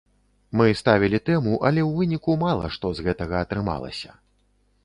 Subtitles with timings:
[0.59, 4.19] Мы ставілі тэму, але ў выніку мала што з гэтага атрымалася.